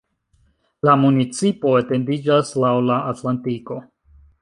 [0.89, 3.83] La municipo etendiĝas laŭ la Atlantiko.